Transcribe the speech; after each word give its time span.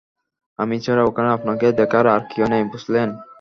আমি 0.59 0.75
ছাড়া 0.85 1.03
ওখানে 1.05 1.29
আপনাকে 1.37 1.67
দেখার 1.79 2.05
আর 2.07 2.21
কেউ 2.31 2.45
নেই, 2.51 2.63
বুঝলেন? 2.71 3.09